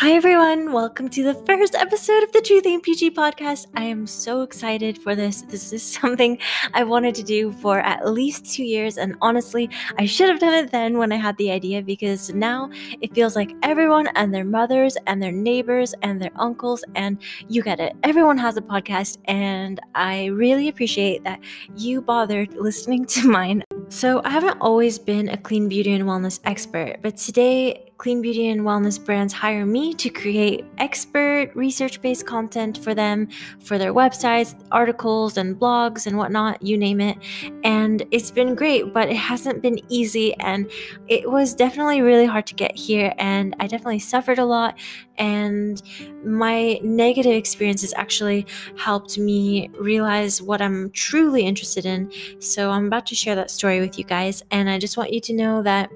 Hi, 0.00 0.12
everyone. 0.12 0.74
Welcome 0.74 1.08
to 1.08 1.22
the 1.22 1.32
first 1.46 1.74
episode 1.74 2.22
of 2.22 2.30
the 2.32 2.42
Truth 2.42 2.66
Ain't 2.66 2.82
Peachy 2.82 3.10
podcast. 3.10 3.64
I 3.76 3.84
am 3.84 4.06
so 4.06 4.42
excited 4.42 4.98
for 4.98 5.14
this. 5.14 5.40
This 5.40 5.72
is 5.72 5.82
something 6.00 6.36
I 6.74 6.84
wanted 6.84 7.14
to 7.14 7.22
do 7.22 7.50
for 7.50 7.78
at 7.78 8.06
least 8.06 8.44
two 8.44 8.62
years. 8.62 8.98
And 8.98 9.16
honestly, 9.22 9.70
I 9.98 10.04
should 10.04 10.28
have 10.28 10.38
done 10.38 10.52
it 10.52 10.70
then 10.70 10.98
when 10.98 11.12
I 11.12 11.16
had 11.16 11.34
the 11.38 11.50
idea 11.50 11.80
because 11.80 12.28
now 12.34 12.68
it 13.00 13.14
feels 13.14 13.34
like 13.34 13.52
everyone 13.62 14.08
and 14.16 14.34
their 14.34 14.44
mothers 14.44 14.98
and 15.06 15.22
their 15.22 15.32
neighbors 15.32 15.94
and 16.02 16.20
their 16.20 16.32
uncles, 16.36 16.84
and 16.94 17.16
you 17.48 17.62
get 17.62 17.80
it. 17.80 17.96
Everyone 18.02 18.36
has 18.36 18.58
a 18.58 18.62
podcast. 18.62 19.16
And 19.24 19.80
I 19.94 20.26
really 20.26 20.68
appreciate 20.68 21.24
that 21.24 21.40
you 21.74 22.02
bothered 22.02 22.52
listening 22.52 23.06
to 23.16 23.26
mine. 23.26 23.64
So, 23.88 24.20
I 24.24 24.30
haven't 24.30 24.58
always 24.60 24.98
been 24.98 25.30
a 25.30 25.38
clean 25.38 25.70
beauty 25.70 25.92
and 25.92 26.04
wellness 26.04 26.40
expert, 26.44 26.98
but 27.00 27.16
today 27.16 27.86
clean 27.98 28.20
beauty 28.20 28.48
and 28.48 28.60
wellness 28.62 29.02
brands 29.02 29.32
hire 29.32 29.64
me 29.64 29.94
to 29.94 30.10
create 30.10 30.64
expert 30.78 31.50
research 31.54 32.00
based 32.02 32.26
content 32.26 32.78
for 32.78 32.94
them 32.94 33.28
for 33.60 33.78
their 33.78 33.94
websites, 33.94 34.54
articles, 34.70 35.36
and 35.36 35.58
blogs 35.58 36.06
and 36.06 36.16
whatnot, 36.16 36.62
you 36.62 36.76
name 36.76 37.00
it. 37.00 37.16
And 37.64 38.04
it's 38.10 38.30
been 38.30 38.54
great, 38.54 38.92
but 38.92 39.08
it 39.08 39.16
hasn't 39.16 39.62
been 39.62 39.80
easy. 39.88 40.34
And 40.34 40.70
it 41.08 41.30
was 41.30 41.54
definitely 41.54 42.02
really 42.02 42.26
hard 42.26 42.46
to 42.48 42.54
get 42.54 42.76
here. 42.76 43.14
And 43.18 43.56
I 43.60 43.66
definitely 43.66 44.00
suffered 44.00 44.38
a 44.38 44.44
lot. 44.44 44.78
And 45.18 45.82
my 46.24 46.78
negative 46.82 47.32
experiences 47.32 47.94
actually 47.96 48.46
helped 48.76 49.18
me 49.18 49.70
realize 49.78 50.42
what 50.42 50.60
I'm 50.60 50.90
truly 50.90 51.46
interested 51.46 51.86
in. 51.86 52.10
So 52.40 52.70
I'm 52.70 52.86
about 52.86 53.06
to 53.06 53.14
share 53.14 53.34
that 53.36 53.50
story 53.50 53.80
with 53.80 53.98
you 53.98 54.04
guys. 54.04 54.42
And 54.50 54.68
I 54.68 54.78
just 54.78 54.96
want 54.98 55.12
you 55.12 55.20
to 55.20 55.32
know 55.32 55.62
that 55.62 55.90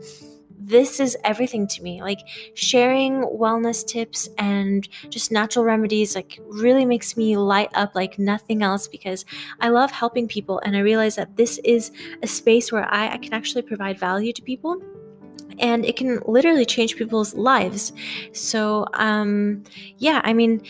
this 0.71 1.01
is 1.01 1.17
everything 1.25 1.67
to 1.69 1.83
me. 1.83 2.03
Like 2.03 2.21
sharing 2.55 3.23
wellness 3.23 3.85
tips 3.87 4.29
and 4.39 4.89
just 5.09 5.33
natural 5.33 5.65
remedies 5.65 6.15
like 6.15 6.41
really 6.47 6.85
makes 6.85 7.17
me 7.17 7.37
light 7.37 7.71
up 7.75 7.95
like 7.95 8.19
nothing 8.19 8.63
else 8.63 8.89
because 8.89 9.25
I 9.61 9.69
love 9.69 9.91
helping 9.91 10.29
people 10.29 10.61
and 10.65 10.77
I 10.77 10.81
realize 10.81 11.17
that 11.17 11.37
this 11.37 11.59
is 11.65 11.91
a 12.23 12.27
space 12.27 12.73
where 12.73 12.93
I, 12.93 13.15
I 13.15 13.19
can 13.19 13.35
actually 13.35 13.63
provide 13.63 13.99
value 13.99 14.33
to 14.33 14.43
people 14.43 14.81
and 15.59 15.85
it 15.85 15.97
can 15.97 16.21
literally 16.27 16.65
change 16.65 16.97
people's 16.97 17.35
lives. 17.35 17.93
So, 18.33 18.87
um, 18.95 19.63
yeah, 19.99 20.21
I 20.25 20.33
mean, 20.33 20.63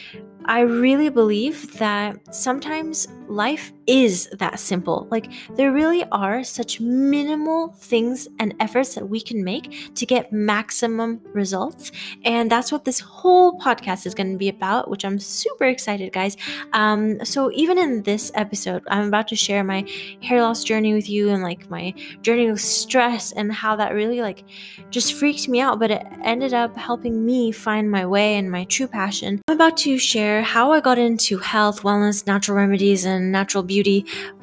I 0.46 0.60
really 0.60 1.10
believe 1.10 1.78
that 1.78 2.34
sometimes 2.34 3.06
life 3.28 3.72
is 3.91 4.28
that 4.38 4.60
simple. 4.60 5.08
Like, 5.10 5.30
there 5.56 5.72
really 5.72 6.05
are 6.12 6.44
such 6.44 6.80
minimal 6.80 7.74
things 7.77 8.28
and 8.38 8.55
efforts 8.60 8.94
that 8.94 9.08
we 9.08 9.20
can 9.20 9.42
make 9.42 9.94
to 9.97 10.06
get 10.06 10.32
maximum 10.32 11.20
results. 11.32 11.92
And 12.24 12.50
that's 12.50 12.70
what 12.70 12.84
this 12.84 13.00
whole 13.00 13.58
podcast 13.58 14.06
is 14.06 14.14
going 14.14 14.32
to 14.32 14.38
be 14.38 14.48
about, 14.48 14.88
which 14.88 15.05
I'm 15.05 15.19
super 15.19 15.64
excited, 15.64 16.12
guys. 16.12 16.36
Um, 16.72 17.24
so, 17.24 17.50
even 17.52 17.77
in 17.78 18.02
this 18.02 18.30
episode, 18.34 18.82
I'm 18.88 19.08
about 19.08 19.28
to 19.28 19.36
share 19.36 19.64
my 19.64 19.84
hair 20.22 20.41
loss 20.41 20.62
journey 20.64 20.94
with 20.94 21.10
you 21.10 21.30
and 21.30 21.42
like 21.42 21.69
my 21.69 21.92
journey 22.22 22.50
with 22.50 22.60
stress 22.60 23.32
and 23.32 23.52
how 23.52 23.77
that 23.77 23.92
really 23.92 24.20
like 24.20 24.44
just 24.91 25.14
freaked 25.14 25.48
me 25.48 25.60
out, 25.60 25.78
but 25.78 25.91
it 25.91 26.06
ended 26.22 26.54
up 26.54 26.77
helping 26.77 27.27
me 27.27 27.50
find 27.52 27.91
my 27.91 28.06
way 28.06 28.36
and 28.36 28.50
my 28.50 28.64
true 28.64 28.86
passion. 28.86 29.42
I'm 29.48 29.56
about 29.56 29.77
to 29.78 29.98
share 29.98 30.20
share 30.20 30.42
how 30.42 30.70
I 30.70 30.80
got 30.80 30.98
into 30.98 31.38
health, 31.38 31.80
wellness, 31.82 32.27
natural 32.27 32.56
remedies, 32.56 33.06
and 33.06 33.32
natural 33.32 33.62
beauty. 33.62 33.79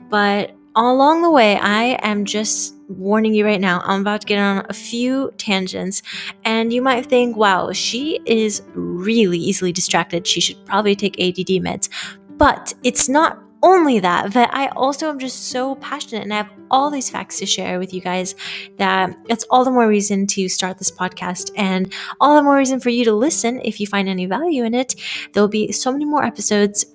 But 0.09 0.55
along 0.75 1.23
the 1.23 1.31
way, 1.31 1.57
I 1.57 1.97
am 2.01 2.25
just 2.25 2.75
warning 2.87 3.33
you 3.33 3.45
right 3.45 3.59
now, 3.59 3.81
I'm 3.83 4.01
about 4.01 4.21
to 4.21 4.27
get 4.27 4.39
on 4.39 4.65
a 4.69 4.73
few 4.73 5.31
tangents, 5.37 6.01
and 6.45 6.71
you 6.71 6.81
might 6.81 7.05
think, 7.05 7.35
wow, 7.35 7.71
she 7.73 8.19
is 8.25 8.61
really 8.73 9.37
easily 9.37 9.71
distracted. 9.71 10.25
She 10.25 10.39
should 10.39 10.63
probably 10.65 10.95
take 10.95 11.19
ADD 11.19 11.61
meds. 11.61 11.89
But 12.37 12.73
it's 12.83 13.09
not 13.09 13.43
only 13.63 13.99
that, 13.99 14.33
but 14.33 14.49
I 14.53 14.67
also 14.69 15.09
am 15.09 15.19
just 15.19 15.49
so 15.49 15.75
passionate 15.75 16.23
and 16.23 16.33
I 16.33 16.37
have 16.37 16.51
all 16.69 16.91
these 16.91 17.09
facts 17.09 17.39
to 17.39 17.45
share 17.45 17.79
with 17.79 17.93
you 17.93 18.01
guys 18.01 18.35
that 18.77 19.17
it's 19.29 19.45
all 19.49 19.65
the 19.65 19.71
more 19.71 19.87
reason 19.87 20.27
to 20.27 20.47
start 20.47 20.77
this 20.77 20.91
podcast 20.91 21.51
and 21.55 21.91
all 22.19 22.35
the 22.35 22.43
more 22.43 22.55
reason 22.55 22.79
for 22.79 22.89
you 22.89 23.03
to 23.05 23.13
listen 23.13 23.59
if 23.63 23.79
you 23.79 23.87
find 23.87 24.07
any 24.07 24.25
value 24.25 24.63
in 24.63 24.73
it. 24.73 24.95
There'll 25.33 25.49
be 25.49 25.71
so 25.71 25.91
many 25.91 26.05
more 26.05 26.23
episodes. 26.23 26.85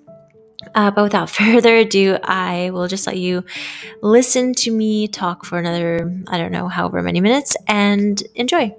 Uh, 0.75 0.91
but 0.91 1.03
without 1.03 1.31
further 1.39 1.77
ado, 1.77 2.19
I 2.23 2.71
will 2.71 2.89
just 2.89 3.06
let 3.06 3.19
you 3.19 3.45
listen 4.03 4.55
to 4.55 4.71
me 4.71 5.09
talk 5.09 5.45
for 5.45 5.59
another, 5.59 6.23
I 6.28 6.39
don't 6.39 6.53
know, 6.53 6.69
however 6.69 7.03
many 7.03 7.21
minutes 7.21 7.56
and 7.67 8.23
enjoy. 8.34 8.75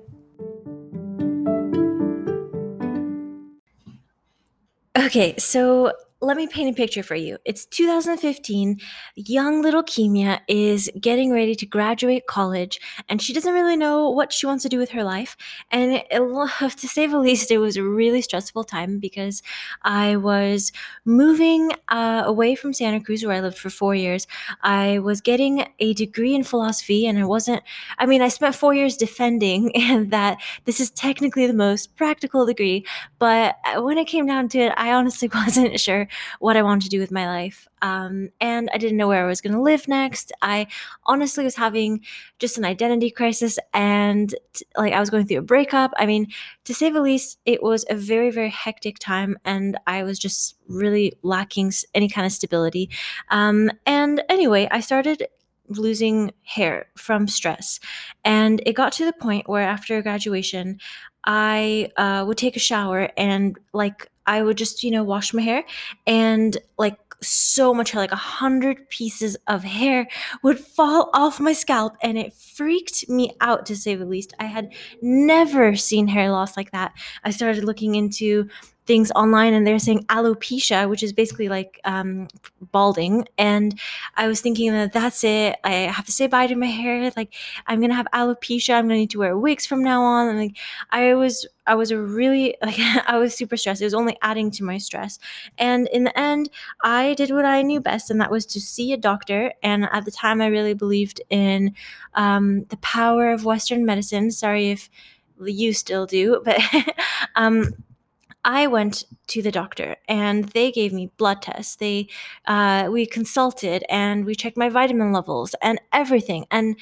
Okay, 4.97 5.35
so 5.37 5.91
let 6.23 6.37
me 6.37 6.47
paint 6.47 6.73
a 6.73 6.73
picture 6.73 7.03
for 7.03 7.15
you. 7.15 7.37
It's 7.43 7.65
2015. 7.65 8.79
Young 9.15 9.61
little 9.61 9.83
Kimia 9.83 10.39
is 10.47 10.89
getting 10.99 11.31
ready 11.31 11.53
to 11.55 11.65
graduate 11.65 12.27
college, 12.27 12.79
and 13.09 13.21
she 13.21 13.33
doesn't 13.33 13.53
really 13.53 13.75
know 13.75 14.09
what 14.09 14.31
she 14.31 14.45
wants 14.45 14.63
to 14.63 14.69
do 14.69 14.77
with 14.77 14.91
her 14.91 15.03
life. 15.03 15.35
And 15.69 15.91
it, 15.93 16.07
to 16.77 16.87
say 16.87 17.07
the 17.07 17.19
least, 17.19 17.51
it 17.51 17.57
was 17.57 17.75
a 17.75 17.83
really 17.83 18.21
stressful 18.21 18.63
time 18.63 18.99
because 18.99 19.43
I 19.81 20.15
was 20.15 20.71
moving 21.03 21.71
uh, 21.89 22.23
away 22.25 22.55
from 22.55 22.73
Santa 22.73 23.01
Cruz, 23.01 23.25
where 23.25 23.35
I 23.35 23.41
lived 23.41 23.57
for 23.57 23.69
four 23.69 23.93
years. 23.93 24.25
I 24.61 24.99
was 24.99 25.19
getting 25.19 25.65
a 25.79 25.93
degree 25.93 26.33
in 26.33 26.43
philosophy, 26.43 27.05
and 27.05 27.19
I 27.19 27.25
wasn't. 27.25 27.63
I 27.97 28.05
mean, 28.05 28.21
I 28.21 28.29
spent 28.29 28.55
four 28.55 28.73
years 28.73 28.95
defending 28.95 29.71
that 30.09 30.37
this 30.63 30.79
is 30.79 30.89
technically 30.89 31.47
the 31.47 31.53
most 31.53 31.97
practical 31.97 32.45
degree, 32.45 32.85
but 33.19 33.57
when 33.79 33.97
it 33.97 34.07
came 34.07 34.25
down 34.25 34.47
to 34.49 34.59
it, 34.59 34.73
I 34.77 34.93
honestly 34.93 35.29
wasn't 35.33 35.77
sure 35.81 36.07
what 36.39 36.57
I 36.57 36.63
wanted 36.63 36.83
to 36.83 36.89
do 36.89 36.99
with 36.99 37.11
my 37.11 37.27
life. 37.27 37.67
Um, 37.81 38.29
and 38.39 38.69
I 38.73 38.77
didn't 38.77 38.97
know 38.97 39.07
where 39.07 39.23
I 39.23 39.27
was 39.27 39.41
going 39.41 39.53
to 39.53 39.61
live 39.61 39.87
next. 39.87 40.31
I 40.41 40.67
honestly 41.05 41.43
was 41.43 41.55
having 41.55 42.01
just 42.39 42.57
an 42.57 42.65
identity 42.65 43.11
crisis 43.11 43.59
and 43.73 44.33
like 44.77 44.93
I 44.93 44.99
was 44.99 45.09
going 45.09 45.27
through 45.27 45.39
a 45.39 45.41
breakup. 45.41 45.91
I 45.97 46.05
mean, 46.05 46.27
to 46.65 46.73
say 46.73 46.89
the 46.89 47.01
least, 47.01 47.39
it 47.45 47.61
was 47.61 47.85
a 47.89 47.95
very, 47.95 48.31
very 48.31 48.49
hectic 48.49 48.99
time 48.99 49.37
and 49.43 49.77
I 49.85 50.03
was 50.03 50.17
just 50.17 50.55
really 50.67 51.13
lacking 51.23 51.73
any 51.93 52.09
kind 52.09 52.25
of 52.25 52.31
stability. 52.31 52.89
Um, 53.29 53.71
and 53.85 54.23
anyway, 54.29 54.67
I 54.71 54.79
started 54.79 55.27
losing 55.69 56.31
hair 56.43 56.87
from 56.95 57.27
stress. 57.27 57.79
And 58.23 58.61
it 58.65 58.73
got 58.73 58.91
to 58.93 59.05
the 59.05 59.13
point 59.13 59.49
where 59.49 59.63
after 59.63 60.01
graduation, 60.01 60.79
I 61.25 61.89
uh, 61.97 62.25
would 62.27 62.37
take 62.37 62.55
a 62.55 62.59
shower 62.59 63.09
and 63.17 63.57
like 63.73 64.09
I 64.25 64.43
would 64.43 64.57
just, 64.57 64.83
you 64.83 64.91
know, 64.91 65.03
wash 65.03 65.33
my 65.33 65.41
hair 65.41 65.63
and 66.07 66.57
like 66.77 66.97
so 67.21 67.73
much 67.73 67.91
hair, 67.91 68.01
like 68.01 68.11
a 68.11 68.17
hundred 68.17 68.89
pieces 68.89 69.37
of 69.47 69.63
hair 69.63 70.07
would 70.43 70.59
fall 70.59 71.09
off 71.13 71.39
my 71.39 71.53
scalp 71.53 71.95
and 72.01 72.17
it 72.17 72.33
freaked 72.33 73.09
me 73.09 73.33
out 73.39 73.65
to 73.67 73.75
say 73.75 73.95
the 73.95 74.05
least. 74.05 74.33
I 74.39 74.45
had 74.45 74.71
never 75.01 75.75
seen 75.75 76.07
hair 76.07 76.29
loss 76.31 76.57
like 76.57 76.71
that. 76.71 76.93
I 77.23 77.31
started 77.31 77.63
looking 77.63 77.95
into 77.95 78.49
things 78.85 79.11
online 79.11 79.53
and 79.53 79.65
they're 79.65 79.79
saying 79.79 80.03
alopecia, 80.07 80.89
which 80.89 81.03
is 81.03 81.13
basically 81.13 81.47
like 81.47 81.79
um, 81.85 82.27
balding. 82.71 83.27
And 83.37 83.79
I 84.15 84.27
was 84.27 84.41
thinking 84.41 84.71
that 84.71 84.93
that's 84.93 85.23
it. 85.23 85.57
I 85.63 85.71
have 85.71 86.05
to 86.05 86.11
say 86.11 86.27
bye 86.27 86.47
to 86.47 86.55
my 86.55 86.67
hair. 86.67 87.11
Like 87.15 87.33
I'm 87.67 87.79
gonna 87.79 87.93
have 87.93 88.07
alopecia. 88.13 88.75
I'm 88.75 88.85
gonna 88.85 88.95
need 88.95 89.11
to 89.11 89.19
wear 89.19 89.37
wigs 89.37 89.65
from 89.65 89.83
now 89.83 90.03
on. 90.03 90.27
And 90.27 90.37
like 90.37 90.57
I 90.91 91.13
was, 91.13 91.47
I 91.65 91.75
was 91.75 91.91
a 91.91 91.97
really 91.97 92.57
like 92.61 92.79
I 92.79 93.17
was 93.17 93.35
super 93.35 93.57
stressed. 93.57 93.81
It 93.81 93.85
was 93.85 93.93
only 93.93 94.17
adding 94.21 94.51
to 94.51 94.63
my 94.63 94.77
stress. 94.77 95.19
And 95.57 95.87
in 95.89 96.03
the 96.03 96.17
end, 96.19 96.49
I 96.83 97.13
did 97.13 97.31
what 97.31 97.45
I 97.45 97.61
knew 97.61 97.79
best, 97.79 98.11
and 98.11 98.19
that 98.19 98.31
was 98.31 98.45
to 98.47 98.61
see 98.61 98.91
a 98.93 98.97
doctor. 98.97 99.53
And 99.63 99.87
at 99.91 100.05
the 100.05 100.11
time, 100.11 100.41
I 100.41 100.47
really 100.47 100.73
believed 100.73 101.21
in 101.29 101.73
um, 102.15 102.65
the 102.65 102.77
power 102.77 103.31
of 103.31 103.45
Western 103.45 103.85
medicine. 103.85 104.31
Sorry 104.31 104.71
if 104.71 104.89
you 105.39 105.73
still 105.73 106.05
do, 106.05 106.41
but 106.43 106.59
um, 107.35 107.73
I 108.45 108.67
went 108.67 109.05
to 109.27 109.41
the 109.41 109.51
doctor 109.51 109.95
and 110.07 110.45
they 110.49 110.71
gave 110.71 110.91
me 110.93 111.11
blood 111.17 111.41
tests. 111.41 111.75
They 111.77 112.07
uh, 112.47 112.89
we 112.91 113.05
consulted 113.05 113.83
and 113.89 114.25
we 114.25 114.35
checked 114.35 114.57
my 114.57 114.69
vitamin 114.69 115.13
levels 115.13 115.55
and 115.61 115.79
everything. 115.93 116.45
And 116.51 116.75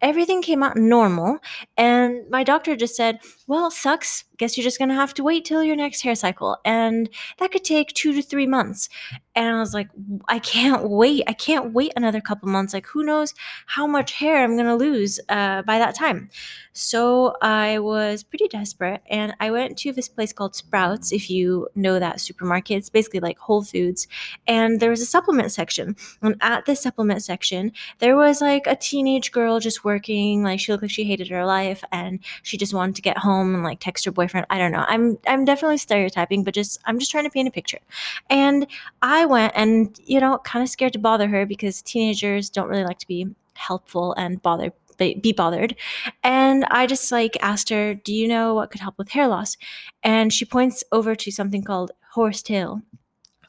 everything 0.00 0.42
came 0.42 0.62
out 0.62 0.76
normal. 0.76 1.38
And 1.76 2.28
my 2.30 2.44
doctor 2.44 2.76
just 2.76 2.94
said, 2.96 3.20
Well, 3.46 3.70
sucks. 3.70 4.24
Guess 4.38 4.56
you're 4.56 4.64
just 4.64 4.78
going 4.78 4.88
to 4.88 4.94
have 4.94 5.14
to 5.14 5.22
wait 5.22 5.44
till 5.44 5.62
your 5.62 5.76
next 5.76 6.02
hair 6.02 6.14
cycle. 6.14 6.56
And 6.64 7.08
that 7.38 7.52
could 7.52 7.64
take 7.64 7.92
two 7.92 8.12
to 8.12 8.22
three 8.22 8.46
months. 8.46 8.88
And 9.34 9.56
I 9.56 9.60
was 9.60 9.72
like, 9.72 9.88
I 10.28 10.40
can't 10.40 10.88
wait. 10.88 11.22
I 11.28 11.32
can't 11.32 11.72
wait 11.72 11.92
another 11.94 12.20
couple 12.20 12.48
months. 12.48 12.74
Like, 12.74 12.86
who 12.86 13.04
knows 13.04 13.34
how 13.66 13.86
much 13.86 14.12
hair 14.12 14.42
I'm 14.42 14.56
going 14.56 14.66
to 14.66 14.74
lose 14.74 15.20
uh, 15.28 15.62
by 15.62 15.78
that 15.78 15.94
time. 15.94 16.28
So 16.72 17.34
I 17.40 17.78
was 17.78 18.24
pretty 18.24 18.48
desperate. 18.48 19.02
And 19.08 19.34
I 19.38 19.50
went 19.50 19.76
to 19.78 19.92
this 19.92 20.08
place 20.08 20.32
called 20.32 20.56
Sprouts, 20.56 21.12
if 21.12 21.30
you 21.30 21.68
know 21.76 21.98
that 21.98 22.20
supermarket. 22.20 22.78
It's 22.78 22.90
basically 22.90 23.20
like 23.20 23.38
Whole 23.38 23.62
Foods. 23.62 24.08
And 24.46 24.80
there 24.80 24.90
was 24.90 25.02
a 25.02 25.06
supplement 25.06 25.52
section. 25.52 25.94
And 26.20 26.36
at 26.40 26.66
the 26.66 26.74
supplement 26.74 27.22
section, 27.22 27.72
there 27.98 28.16
was 28.16 28.40
like 28.40 28.66
a 28.66 28.76
teenage 28.76 29.30
girl 29.30 29.60
just 29.60 29.84
working. 29.84 30.42
Like, 30.42 30.58
she 30.58 30.72
looked 30.72 30.82
like 30.82 30.90
she 30.90 31.04
hated 31.04 31.28
her 31.28 31.44
life 31.44 31.84
and 31.92 32.18
she 32.42 32.56
just 32.56 32.74
wanted 32.74 32.96
to 32.96 33.02
get 33.02 33.18
home 33.18 33.54
and 33.54 33.62
like 33.62 33.78
text 33.78 34.04
her 34.04 34.10
boyfriend 34.10 34.27
boyfriend. 34.28 34.46
I 34.50 34.58
don't 34.58 34.72
know. 34.72 34.84
I'm 34.86 35.18
I'm 35.26 35.44
definitely 35.44 35.78
stereotyping, 35.78 36.44
but 36.44 36.54
just 36.54 36.78
I'm 36.84 36.98
just 36.98 37.10
trying 37.10 37.24
to 37.24 37.30
paint 37.30 37.48
a 37.48 37.50
picture. 37.50 37.78
And 38.30 38.66
I 39.02 39.26
went 39.26 39.52
and 39.56 39.98
you 40.04 40.20
know, 40.20 40.38
kind 40.44 40.62
of 40.62 40.68
scared 40.68 40.92
to 40.94 40.98
bother 40.98 41.28
her 41.28 41.46
because 41.46 41.82
teenagers 41.82 42.50
don't 42.50 42.68
really 42.68 42.84
like 42.84 42.98
to 42.98 43.06
be 43.06 43.26
helpful 43.54 44.14
and 44.14 44.42
bother 44.42 44.72
be 44.98 45.32
bothered. 45.32 45.76
And 46.24 46.64
I 46.70 46.86
just 46.86 47.10
like 47.12 47.36
asked 47.40 47.68
her, 47.70 47.94
"Do 47.94 48.12
you 48.14 48.28
know 48.28 48.54
what 48.54 48.70
could 48.70 48.80
help 48.80 48.98
with 48.98 49.10
hair 49.10 49.28
loss?" 49.28 49.56
And 50.02 50.32
she 50.32 50.44
points 50.44 50.84
over 50.92 51.14
to 51.14 51.30
something 51.30 51.62
called 51.62 51.92
horsetail 52.12 52.82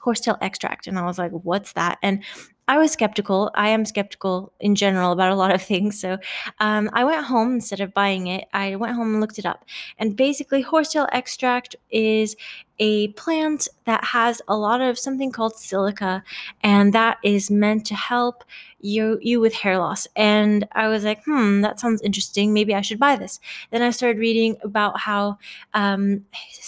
horsetail 0.02 0.38
extract 0.42 0.88
and 0.88 0.98
I 0.98 1.06
was 1.06 1.18
like, 1.18 1.31
"What's 1.31 1.74
that?" 1.74 1.98
And 2.02 2.24
I 2.69 2.77
was 2.77 2.92
skeptical. 2.92 3.50
I 3.56 3.69
am 3.69 3.83
skeptical 3.83 4.54
in 4.60 4.75
general 4.75 5.12
about 5.12 5.31
a 5.31 5.36
lot 5.36 5.54
of 5.54 5.62
things. 5.62 6.00
So 6.00 6.19
um, 6.60 6.88
I 6.94 7.04
went 7.04 7.25
home 7.25 7.56
instead 7.56 7.81
of 7.81 7.95
buying 7.95 8.27
it. 8.27 8.45
I 8.54 8.75
went 8.75 8.95
home 8.95 9.13
and 9.13 9.19
looked 9.21 9.39
it 9.39 9.45
up. 9.45 9.66
And 9.98 10.16
basically, 10.16 10.62
horsetail 10.62 11.07
extract 11.12 11.75
is 11.89 12.36
a 12.77 13.10
plant 13.10 13.68
that 13.86 14.04
has 14.06 14.42
a 14.48 14.56
lot 14.56 14.81
of 14.81 15.00
something 15.00 15.31
called 15.31 15.56
silica, 15.56 16.24
and 16.62 16.94
that 16.94 17.18
is 17.24 17.51
meant 17.51 17.86
to 17.88 17.95
help 17.95 18.44
you 18.80 19.18
you 19.21 19.39
with 19.42 19.54
hair 19.54 19.77
loss. 19.80 20.07
And 20.16 20.68
I 20.74 20.88
was 20.88 21.04
like, 21.04 21.24
hmm, 21.25 21.62
that 21.62 21.80
sounds 21.80 22.01
interesting. 22.04 22.54
Maybe 22.54 22.74
I 22.75 22.81
should 22.81 23.00
buy 23.00 23.16
this. 23.16 23.39
Then 23.71 23.81
I 23.81 23.89
started 23.89 24.19
reading 24.19 24.57
about 24.63 25.00
how 25.00 25.39
um, 25.74 26.25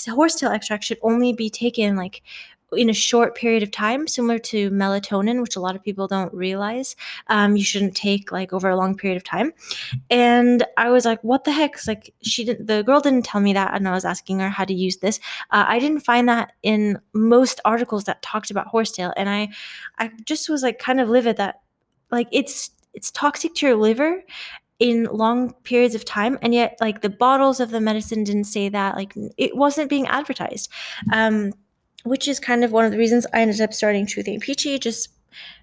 horsetail 0.09 0.51
extract 0.51 0.83
should 0.83 0.99
only 1.01 1.31
be 1.31 1.49
taken 1.49 1.95
like 1.95 2.23
in 2.73 2.89
a 2.89 2.93
short 2.93 3.35
period 3.35 3.63
of 3.63 3.71
time, 3.71 4.07
similar 4.07 4.39
to 4.39 4.69
melatonin, 4.71 5.41
which 5.41 5.55
a 5.55 5.59
lot 5.59 5.75
of 5.75 5.83
people 5.83 6.07
don't 6.07 6.33
realize. 6.33 6.95
Um, 7.27 7.55
you 7.55 7.63
shouldn't 7.63 7.95
take 7.95 8.31
like 8.31 8.53
over 8.53 8.69
a 8.69 8.75
long 8.75 8.95
period 8.95 9.17
of 9.17 9.23
time. 9.23 9.53
And 10.09 10.65
I 10.77 10.89
was 10.89 11.05
like, 11.05 11.23
what 11.23 11.43
the 11.43 11.51
heck? 11.51 11.75
Like 11.85 12.13
she 12.21 12.43
didn't, 12.43 12.67
the 12.67 12.83
girl 12.83 13.01
didn't 13.01 13.25
tell 13.25 13.41
me 13.41 13.53
that. 13.53 13.73
And 13.73 13.87
I 13.87 13.91
was 13.91 14.05
asking 14.05 14.39
her 14.39 14.49
how 14.49 14.65
to 14.65 14.73
use 14.73 14.97
this. 14.97 15.19
Uh, 15.51 15.65
I 15.67 15.79
didn't 15.79 16.01
find 16.01 16.27
that 16.29 16.53
in 16.63 16.99
most 17.13 17.59
articles 17.65 18.05
that 18.05 18.21
talked 18.21 18.51
about 18.51 18.67
horsetail. 18.67 19.13
And 19.17 19.29
I, 19.29 19.49
I 19.97 20.11
just 20.23 20.49
was 20.49 20.63
like 20.63 20.79
kind 20.79 21.01
of 21.01 21.09
livid 21.09 21.37
that 21.37 21.61
like 22.11 22.27
it's, 22.31 22.71
it's 22.93 23.11
toxic 23.11 23.53
to 23.55 23.67
your 23.67 23.75
liver 23.75 24.23
in 24.79 25.03
long 25.11 25.53
periods 25.61 25.93
of 25.93 26.03
time 26.03 26.39
and 26.41 26.55
yet 26.55 26.75
like 26.81 27.01
the 27.01 27.09
bottles 27.09 27.59
of 27.59 27.69
the 27.69 27.79
medicine 27.79 28.23
didn't 28.23 28.45
say 28.45 28.67
that 28.67 28.95
like 28.95 29.13
it 29.37 29.55
wasn't 29.55 29.87
being 29.87 30.07
advertised 30.07 30.71
um 31.13 31.53
which 32.03 32.27
is 32.27 32.39
kind 32.39 32.63
of 32.63 32.71
one 32.71 32.85
of 32.85 32.91
the 32.91 32.97
reasons 32.97 33.27
I 33.33 33.41
ended 33.41 33.61
up 33.61 33.73
starting 33.73 34.05
Truth 34.05 34.27
Ain't 34.27 34.43
Peachy, 34.43 34.79
just 34.79 35.09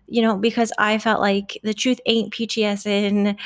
you 0.08 0.22
know, 0.22 0.36
because 0.36 0.72
I 0.78 0.98
felt 0.98 1.20
like 1.20 1.58
the 1.62 1.74
truth 1.74 2.00
ain't 2.06 2.32
peachy 2.32 2.64
as 2.64 2.86
in 2.86 3.36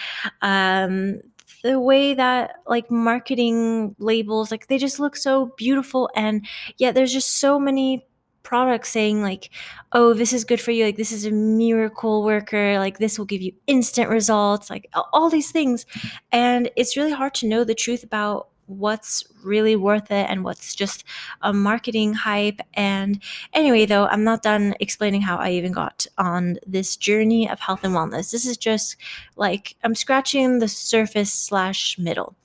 um, 0.40 1.20
the 1.62 1.80
way 1.80 2.14
that 2.14 2.54
like 2.66 2.90
marketing 2.90 3.94
labels, 3.98 4.50
like 4.50 4.68
they 4.68 4.78
just 4.78 5.00
look 5.00 5.16
so 5.16 5.52
beautiful, 5.56 6.08
and 6.14 6.46
yet 6.78 6.94
there's 6.94 7.12
just 7.12 7.38
so 7.38 7.58
many 7.58 8.06
products 8.42 8.88
saying 8.90 9.22
like 9.22 9.50
oh 9.92 10.12
this 10.12 10.32
is 10.32 10.44
good 10.44 10.60
for 10.60 10.72
you 10.72 10.84
like 10.84 10.96
this 10.96 11.12
is 11.12 11.24
a 11.24 11.30
miracle 11.30 12.24
worker 12.24 12.76
like 12.76 12.98
this 12.98 13.16
will 13.16 13.24
give 13.24 13.40
you 13.40 13.52
instant 13.68 14.10
results 14.10 14.68
like 14.68 14.88
all 15.12 15.30
these 15.30 15.50
things. 15.52 15.86
And 16.32 16.70
it's 16.76 16.96
really 16.96 17.12
hard 17.12 17.34
to 17.34 17.46
know 17.46 17.64
the 17.64 17.74
truth 17.74 18.02
about 18.02 18.48
what's 18.67 19.25
really 19.43 19.76
worth 19.76 20.11
it 20.11 20.26
and 20.29 20.44
what's 20.44 20.75
just 20.75 21.05
a 21.43 21.53
marketing 21.53 22.14
hype. 22.14 22.61
And 22.75 23.23
anyway, 23.53 23.87
though, 23.87 24.06
I'm 24.06 24.25
not 24.25 24.43
done 24.43 24.75
explaining 24.81 25.23
how 25.23 25.37
I 25.37 25.50
even 25.50 25.73
got 25.73 26.06
on 26.19 26.59
this 26.67 26.97
journey 26.97 27.49
of 27.49 27.61
health 27.61 27.85
and 27.85 27.94
wellness. 27.94 28.31
This 28.31 28.47
is 28.47 28.56
just 28.56 28.97
like 29.37 29.76
I'm 29.82 29.94
scratching 29.94 30.59
the 30.59 30.69
surface 30.69 31.32
slash 31.32 31.99
middle. 31.99 32.37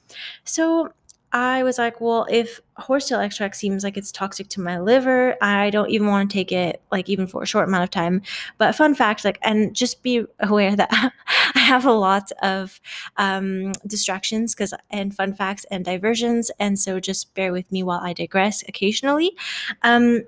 So 0.44 0.94
I 1.34 1.64
was 1.64 1.78
like, 1.78 2.00
well, 2.00 2.26
if 2.30 2.62
horsetail 2.78 3.20
extract 3.20 3.58
seems 3.58 3.84
like 3.84 3.98
it's 3.98 4.12
toxic 4.12 4.48
to 4.50 4.62
my 4.62 4.80
liver, 4.80 5.36
I 5.42 5.70
don't 5.70 5.90
even 5.90 6.08
want 6.08 6.30
to 6.30 6.34
take 6.34 6.52
it 6.52 6.82
like 6.92 7.10
even 7.10 7.28
for 7.28 7.44
a 7.44 7.46
short 7.46 7.68
amount 7.68 7.84
of 7.84 7.90
time. 7.90 8.22
But 8.58 8.76
fun 8.76 8.96
fact, 8.96 9.26
like, 9.26 9.38
and 9.42 9.76
just 9.76 10.04
be 10.04 10.24
aware 10.40 10.76
that 10.76 10.90
I 11.56 11.60
have 11.60 11.86
a 11.86 11.92
lot 11.92 12.32
of 12.42 12.80
um, 13.18 13.74
distractions 13.86 14.56
because 14.56 14.74
and 14.90 15.14
fun 15.14 15.34
facts 15.34 15.66
and 15.70 15.84
diversions, 15.84 16.50
and 16.60 16.80
so 16.80 17.00
just 17.00 17.34
bear 17.36 17.52
with 17.52 17.72
me 17.72 17.84
while 17.84 18.00
I 18.00 18.14
digress 18.14 18.64
occasionally. 18.68 19.36
Um, 19.82 20.24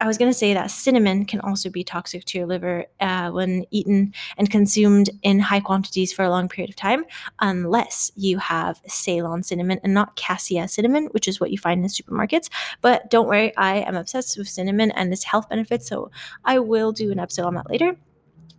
I 0.00 0.06
was 0.06 0.16
going 0.16 0.30
to 0.30 0.36
say 0.36 0.54
that 0.54 0.70
cinnamon 0.70 1.26
can 1.26 1.40
also 1.40 1.68
be 1.68 1.84
toxic 1.84 2.24
to 2.24 2.38
your 2.38 2.46
liver 2.46 2.86
uh, 3.00 3.30
when 3.30 3.66
eaten 3.70 4.14
and 4.38 4.50
consumed 4.50 5.10
in 5.22 5.38
high 5.38 5.60
quantities 5.60 6.10
for 6.10 6.24
a 6.24 6.30
long 6.30 6.48
period 6.48 6.70
of 6.70 6.76
time, 6.76 7.04
unless 7.40 8.10
you 8.16 8.38
have 8.38 8.80
Ceylon 8.86 9.42
cinnamon 9.42 9.78
and 9.82 9.92
not 9.92 10.16
cassia 10.16 10.68
cinnamon, 10.68 11.08
which 11.12 11.28
is 11.28 11.38
what 11.38 11.50
you 11.50 11.58
find 11.58 11.82
in 11.82 11.90
supermarkets. 11.90 12.48
But 12.80 13.10
don't 13.10 13.28
worry, 13.28 13.54
I 13.58 13.80
am 13.80 13.94
obsessed 13.94 14.38
with 14.38 14.48
cinnamon 14.48 14.90
and 14.92 15.12
its 15.12 15.24
health 15.24 15.50
benefits, 15.50 15.86
so 15.86 16.10
I 16.46 16.60
will 16.60 16.92
do 16.92 17.12
an 17.12 17.18
episode 17.18 17.44
on 17.44 17.54
that 17.54 17.68
later. 17.68 17.96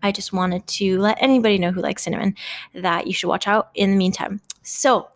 I 0.03 0.11
just 0.11 0.33
wanted 0.33 0.67
to 0.67 0.99
let 0.99 1.17
anybody 1.21 1.57
know 1.57 1.71
who 1.71 1.81
likes 1.81 2.03
cinnamon 2.03 2.35
that 2.73 3.07
you 3.07 3.13
should 3.13 3.29
watch 3.29 3.47
out 3.47 3.69
in 3.73 3.91
the 3.91 3.97
meantime. 3.97 4.41
So, 4.63 5.09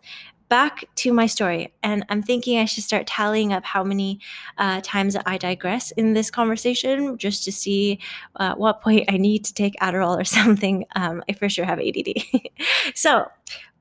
back 0.48 0.84
to 0.96 1.12
my 1.12 1.26
story, 1.26 1.74
and 1.82 2.04
I'm 2.08 2.22
thinking 2.22 2.58
I 2.58 2.64
should 2.64 2.84
start 2.84 3.06
tallying 3.06 3.52
up 3.52 3.64
how 3.64 3.82
many 3.82 4.20
uh, 4.58 4.80
times 4.82 5.16
I 5.26 5.38
digress 5.38 5.90
in 5.92 6.12
this 6.14 6.30
conversation 6.30 7.18
just 7.18 7.44
to 7.44 7.52
see 7.52 7.98
uh, 8.36 8.54
what 8.54 8.80
point 8.80 9.10
I 9.10 9.16
need 9.16 9.44
to 9.46 9.54
take 9.54 9.74
Adderall 9.80 10.18
or 10.20 10.24
something. 10.38 10.86
Um, 10.94 11.22
I 11.28 11.32
for 11.32 11.48
sure 11.48 11.64
have 11.64 11.80
ADD. 11.80 12.14
so, 12.94 13.30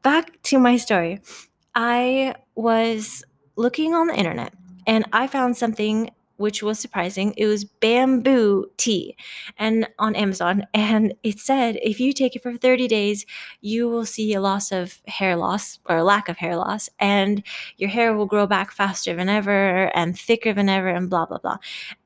back 0.02 0.42
to 0.44 0.60
my 0.60 0.78
story. 0.78 1.22
I 1.74 2.36
was 2.56 3.24
looking 3.56 3.94
on 3.94 4.08
the 4.08 4.16
internet 4.16 4.54
and 4.88 5.06
I 5.12 5.28
found 5.28 5.58
something 5.58 6.12
which 6.38 6.62
was 6.64 6.80
surprising. 6.80 7.34
It 7.38 7.46
was 7.46 7.64
bamboo 7.64 8.66
tea 8.78 9.16
and 9.58 9.88
on 10.00 10.16
Amazon 10.16 10.66
and 10.74 11.14
it 11.24 11.40
said 11.40 11.78
if 11.82 12.00
you 12.00 12.14
take 12.14 12.36
it 12.36 12.44
for 12.44 12.58
30 12.58 12.88
days, 12.88 13.26
you 13.62 13.88
will 13.88 14.06
see 14.06 14.34
a 14.34 14.42
loss 14.42 14.72
of 14.72 15.02
hair 15.08 15.36
loss 15.36 15.80
or 15.86 16.04
lack 16.04 16.30
of 16.30 16.38
hair 16.38 16.56
loss 16.56 16.90
and 17.00 17.44
your 17.78 17.90
hair 17.90 18.14
will 18.14 18.26
grow 18.26 18.48
back 18.48 18.72
faster 18.72 19.16
than 19.16 19.30
ever 19.30 19.96
and 19.96 20.18
thicker 20.18 20.54
than 20.54 20.70
ever 20.70 20.90
and 20.90 21.10
blah 21.10 21.26
blah 21.26 21.40
blah. 21.40 21.58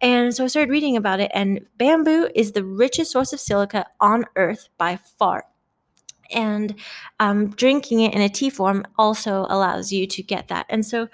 And 0.02 0.36
so 0.36 0.44
I 0.44 0.48
started 0.48 0.72
reading 0.72 0.98
about 0.98 1.20
it 1.20 1.32
and 1.34 1.66
bamboo 1.78 2.30
is 2.36 2.52
the 2.52 2.64
richest 2.64 3.12
source 3.12 3.34
of 3.34 3.40
silica 3.40 3.86
on 4.00 4.26
earth 4.36 4.70
by 4.78 4.98
far 5.18 5.46
and 6.32 6.76
um, 7.20 7.50
drinking 7.50 8.02
it 8.02 8.14
in 8.14 8.22
a 8.22 8.30
tea 8.30 8.50
form 8.50 8.86
also 8.98 9.46
allows 9.50 9.92
you 9.92 10.06
to 10.08 10.24
get 10.24 10.48
that. 10.50 10.66
And 10.70 10.86
so 10.86 11.10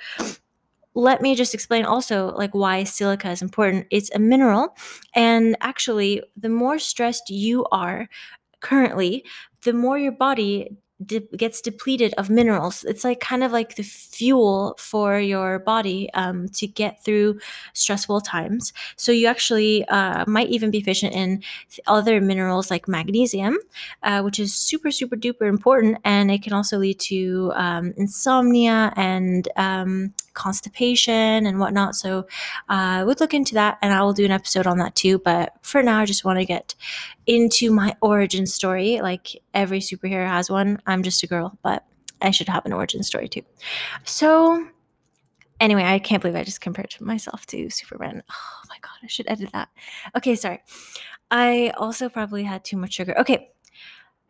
let 0.95 1.21
me 1.21 1.35
just 1.35 1.53
explain 1.53 1.85
also 1.85 2.33
like 2.37 2.53
why 2.53 2.83
silica 2.83 3.29
is 3.31 3.41
important. 3.41 3.87
It's 3.91 4.09
a 4.15 4.19
mineral 4.19 4.75
and 5.13 5.57
actually 5.61 6.23
the 6.37 6.49
more 6.49 6.79
stressed 6.79 7.29
you 7.29 7.65
are 7.71 8.07
currently, 8.61 9.25
the 9.63 9.73
more 9.73 9.97
your 9.97 10.13
body 10.13 10.77
de- 11.03 11.27
gets 11.35 11.61
depleted 11.61 12.13
of 12.17 12.29
minerals. 12.29 12.83
It's 12.83 13.03
like 13.03 13.19
kind 13.19 13.43
of 13.43 13.51
like 13.51 13.75
the 13.75 13.83
fuel 13.83 14.75
for 14.79 15.19
your 15.19 15.59
body 15.59 16.09
um, 16.13 16.49
to 16.49 16.67
get 16.67 17.03
through 17.03 17.39
stressful 17.73 18.21
times. 18.21 18.73
So 18.95 19.11
you 19.11 19.27
actually 19.27 19.85
uh, 19.87 20.23
might 20.27 20.49
even 20.49 20.71
be 20.71 20.79
deficient 20.79 21.13
in 21.13 21.43
other 21.87 22.21
minerals 22.21 22.69
like 22.69 22.87
magnesium, 22.87 23.57
uh, 24.03 24.21
which 24.21 24.39
is 24.39 24.53
super 24.53 24.91
super 24.91 25.15
duper 25.15 25.47
important, 25.47 25.97
and 26.03 26.31
it 26.31 26.43
can 26.43 26.53
also 26.53 26.77
lead 26.77 26.99
to 26.99 27.51
um, 27.55 27.93
insomnia 27.97 28.93
and 28.95 29.47
um, 29.55 30.13
constipation 30.33 31.47
and 31.47 31.59
whatnot. 31.59 31.95
So 31.95 32.19
uh, 32.69 33.01
I 33.01 33.03
would 33.03 33.19
look 33.19 33.33
into 33.33 33.55
that, 33.55 33.77
and 33.81 33.93
I 33.93 34.03
will 34.03 34.13
do 34.13 34.25
an 34.25 34.31
episode 34.31 34.67
on 34.67 34.77
that 34.77 34.95
too. 34.95 35.19
But 35.19 35.53
for 35.61 35.81
now, 35.81 35.99
I 35.99 36.05
just 36.05 36.23
want 36.23 36.39
to 36.39 36.45
get 36.45 36.75
into 37.25 37.71
my 37.71 37.95
origin 38.01 38.45
story. 38.45 39.01
Like 39.01 39.41
every 39.53 39.79
superhero 39.79 40.27
has 40.27 40.49
one. 40.49 40.79
I'm 40.85 41.03
just 41.03 41.23
a 41.23 41.27
girl, 41.27 41.57
but 41.63 41.85
I 42.21 42.31
should 42.31 42.47
have 42.47 42.65
an 42.65 42.73
origin 42.73 43.03
story 43.03 43.27
too. 43.27 43.41
So, 44.03 44.67
anyway, 45.59 45.83
I 45.83 45.99
can't 45.99 46.21
believe 46.21 46.37
I 46.37 46.43
just 46.43 46.61
compared 46.61 46.95
myself 46.99 47.45
to 47.47 47.69
Superman. 47.69 48.23
Oh 48.29 48.61
my 48.69 48.77
god, 48.81 48.97
I 49.03 49.07
should 49.07 49.29
edit 49.29 49.51
that. 49.53 49.69
Okay, 50.15 50.35
sorry. 50.35 50.61
I 51.31 51.73
also 51.77 52.09
probably 52.09 52.43
had 52.43 52.63
too 52.63 52.77
much 52.77 52.93
sugar. 52.93 53.17
Okay, 53.19 53.51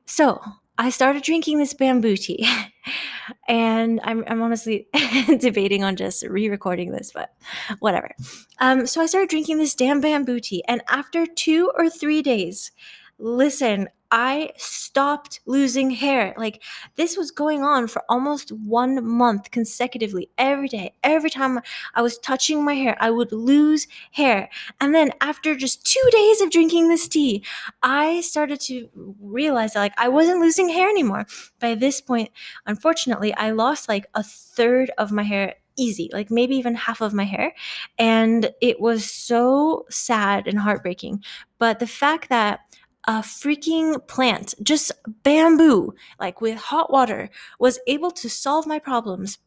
so 0.05 0.41
I 0.77 0.89
started 0.89 1.23
drinking 1.23 1.59
this 1.59 1.73
bamboo 1.73 2.17
tea. 2.17 2.47
and 3.47 3.99
I'm, 4.03 4.23
I'm 4.27 4.41
honestly 4.41 4.87
debating 5.39 5.83
on 5.83 5.95
just 5.95 6.23
re-recording 6.23 6.91
this 6.91 7.11
but 7.11 7.33
whatever 7.79 8.11
um, 8.59 8.85
so 8.85 9.01
i 9.01 9.05
started 9.05 9.29
drinking 9.29 9.57
this 9.57 9.75
damn 9.75 10.01
bamboo 10.01 10.39
tea 10.39 10.63
and 10.67 10.83
after 10.89 11.25
two 11.25 11.71
or 11.75 11.89
three 11.89 12.21
days 12.21 12.71
listen 13.17 13.87
I 14.11 14.51
stopped 14.55 15.41
losing 15.45 15.89
hair. 15.89 16.33
Like 16.37 16.63
this 16.95 17.17
was 17.17 17.31
going 17.31 17.63
on 17.63 17.87
for 17.87 18.03
almost 18.07 18.49
one 18.51 19.05
month 19.05 19.51
consecutively, 19.51 20.29
every 20.37 20.69
day. 20.69 20.93
Every 21.03 21.29
time 21.29 21.59
I 21.95 22.01
was 22.01 22.17
touching 22.19 22.63
my 22.63 22.75
hair, 22.75 22.95
I 22.99 23.09
would 23.09 23.33
lose 23.33 23.87
hair. 24.11 24.49
And 24.79 24.95
then 24.95 25.11
after 25.19 25.53
just 25.53 25.85
two 25.85 26.09
days 26.11 26.39
of 26.39 26.49
drinking 26.51 26.87
this 26.87 27.09
tea, 27.09 27.43
I 27.83 28.21
started 28.21 28.61
to 28.61 28.89
realize 29.19 29.73
that 29.73 29.81
like 29.81 29.93
I 29.97 30.07
wasn't 30.07 30.39
losing 30.39 30.69
hair 30.69 30.89
anymore. 30.89 31.25
By 31.59 31.75
this 31.75 31.99
point, 31.99 32.29
unfortunately, 32.65 33.33
I 33.33 33.51
lost 33.51 33.89
like 33.89 34.05
a 34.13 34.23
third 34.23 34.91
of 34.97 35.11
my 35.11 35.23
hair 35.23 35.55
easy, 35.77 36.09
like 36.13 36.31
maybe 36.31 36.55
even 36.55 36.75
half 36.75 37.01
of 37.01 37.13
my 37.13 37.25
hair. 37.25 37.53
And 37.97 38.49
it 38.61 38.79
was 38.79 39.03
so 39.11 39.85
sad 39.89 40.47
and 40.47 40.59
heartbreaking. 40.59 41.23
But 41.59 41.79
the 41.79 41.87
fact 41.87 42.29
that 42.29 42.61
a 43.07 43.19
freaking 43.19 44.05
plant, 44.07 44.55
just 44.61 44.91
bamboo, 45.23 45.93
like 46.19 46.41
with 46.41 46.57
hot 46.57 46.91
water, 46.91 47.29
was 47.59 47.79
able 47.87 48.11
to 48.11 48.29
solve 48.29 48.65
my 48.65 48.79
problems 48.79 49.37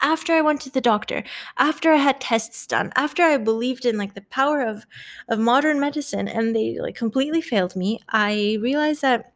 after 0.00 0.32
I 0.32 0.40
went 0.40 0.60
to 0.62 0.70
the 0.70 0.80
doctor, 0.80 1.22
after 1.56 1.92
I 1.92 1.96
had 1.96 2.20
tests 2.20 2.66
done, 2.66 2.92
after 2.96 3.22
I 3.22 3.36
believed 3.38 3.84
in 3.84 3.96
like 3.96 4.14
the 4.14 4.22
power 4.22 4.60
of 4.60 4.86
of 5.28 5.38
modern 5.38 5.80
medicine 5.80 6.28
and 6.28 6.54
they 6.54 6.78
like 6.80 6.94
completely 6.94 7.40
failed 7.40 7.76
me, 7.76 8.00
I 8.08 8.58
realized 8.60 9.02
that 9.02 9.33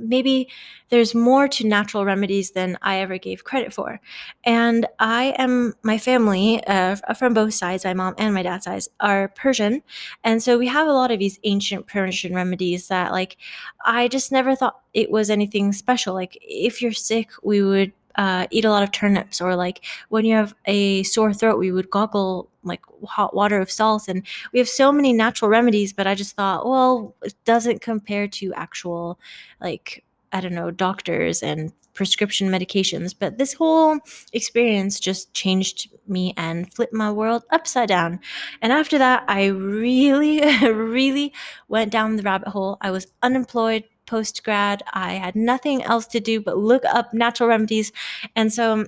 maybe 0.00 0.48
there's 0.88 1.14
more 1.14 1.46
to 1.48 1.66
natural 1.66 2.04
remedies 2.04 2.50
than 2.50 2.76
I 2.82 2.98
ever 2.98 3.18
gave 3.18 3.44
credit 3.44 3.72
for. 3.72 4.00
And 4.44 4.86
I 4.98 5.34
am, 5.38 5.74
my 5.82 5.98
family 5.98 6.64
uh, 6.66 6.96
from 7.14 7.34
both 7.34 7.54
sides, 7.54 7.84
my 7.84 7.94
mom 7.94 8.14
and 8.18 8.34
my 8.34 8.42
dad's 8.42 8.64
sides, 8.64 8.88
are 8.98 9.28
Persian. 9.28 9.82
And 10.24 10.42
so 10.42 10.58
we 10.58 10.66
have 10.66 10.88
a 10.88 10.92
lot 10.92 11.10
of 11.10 11.18
these 11.18 11.38
ancient 11.44 11.86
Persian 11.86 12.34
remedies 12.34 12.88
that, 12.88 13.12
like, 13.12 13.36
I 13.84 14.08
just 14.08 14.32
never 14.32 14.56
thought 14.56 14.80
it 14.94 15.10
was 15.10 15.30
anything 15.30 15.72
special. 15.72 16.14
Like, 16.14 16.36
if 16.42 16.82
you're 16.82 16.92
sick, 16.92 17.30
we 17.42 17.62
would 17.62 17.92
uh, 18.16 18.46
eat 18.50 18.64
a 18.64 18.70
lot 18.70 18.82
of 18.82 18.90
turnips, 18.90 19.40
or 19.40 19.54
like 19.54 19.84
when 20.08 20.24
you 20.24 20.34
have 20.34 20.54
a 20.66 21.04
sore 21.04 21.32
throat, 21.32 21.58
we 21.58 21.70
would 21.70 21.88
goggle 21.88 22.49
like 22.62 22.82
hot 23.04 23.34
water 23.34 23.60
of 23.60 23.70
salt. 23.70 24.08
And 24.08 24.26
we 24.52 24.58
have 24.58 24.68
so 24.68 24.92
many 24.92 25.12
natural 25.12 25.50
remedies, 25.50 25.92
but 25.92 26.06
I 26.06 26.14
just 26.14 26.36
thought, 26.36 26.66
well, 26.66 27.14
it 27.22 27.34
doesn't 27.44 27.80
compare 27.80 28.28
to 28.28 28.52
actual, 28.54 29.18
like, 29.60 30.04
I 30.32 30.40
don't 30.40 30.54
know, 30.54 30.70
doctors 30.70 31.42
and 31.42 31.72
prescription 31.94 32.48
medications. 32.48 33.14
But 33.18 33.38
this 33.38 33.54
whole 33.54 33.98
experience 34.32 35.00
just 35.00 35.34
changed 35.34 35.90
me 36.06 36.34
and 36.36 36.72
flipped 36.72 36.92
my 36.92 37.10
world 37.10 37.44
upside 37.50 37.88
down. 37.88 38.20
And 38.62 38.72
after 38.72 38.98
that, 38.98 39.24
I 39.28 39.46
really, 39.46 40.40
really 40.62 41.32
went 41.68 41.92
down 41.92 42.16
the 42.16 42.22
rabbit 42.22 42.48
hole. 42.48 42.78
I 42.80 42.90
was 42.90 43.06
unemployed 43.22 43.84
post 44.06 44.42
grad. 44.42 44.82
I 44.92 45.12
had 45.14 45.36
nothing 45.36 45.82
else 45.82 46.06
to 46.08 46.20
do 46.20 46.40
but 46.40 46.58
look 46.58 46.84
up 46.84 47.14
natural 47.14 47.48
remedies. 47.48 47.92
And 48.34 48.52
so 48.52 48.86